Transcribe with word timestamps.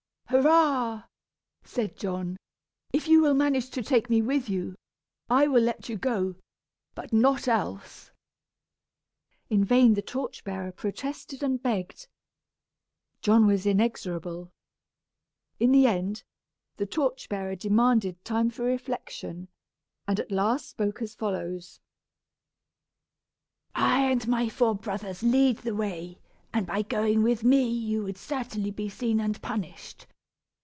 "Hurrah!" 0.31 1.03
said 1.65 1.97
John. 1.97 2.37
"If 2.93 3.09
you 3.09 3.19
will 3.19 3.33
manage 3.33 3.69
to 3.71 3.83
take 3.83 4.09
me 4.09 4.21
with 4.21 4.47
you, 4.47 4.75
I 5.29 5.45
will 5.47 5.61
let 5.61 5.89
you 5.89 5.97
go, 5.97 6.35
but 6.95 7.11
not 7.11 7.49
else." 7.49 8.11
In 9.49 9.65
vain 9.65 9.93
the 9.93 10.01
torch 10.01 10.45
bearer 10.45 10.71
protested 10.71 11.43
and 11.43 11.61
begged. 11.61 12.07
John 13.21 13.45
was 13.45 13.65
inexorable. 13.65 14.53
In 15.59 15.73
the 15.73 15.85
end, 15.85 16.23
the 16.77 16.85
torch 16.85 17.27
bearer 17.27 17.57
demanded 17.57 18.23
time 18.23 18.49
for 18.49 18.63
reflection, 18.63 19.49
and 20.07 20.17
at 20.17 20.31
last 20.31 20.69
spoke 20.69 21.01
as 21.01 21.13
follows: 21.13 21.81
"I 23.75 24.09
and 24.09 24.23
four 24.53 24.69
of 24.69 24.77
my 24.77 24.81
brothers 24.81 25.23
lead 25.23 25.57
the 25.57 25.75
way, 25.75 26.19
and 26.53 26.65
by 26.65 26.83
going 26.83 27.21
with 27.21 27.43
me 27.43 27.67
you 27.69 28.03
would 28.03 28.17
certainly 28.17 28.71
be 28.71 28.87
seen 28.87 29.19
and 29.19 29.39
punished. 29.41 30.07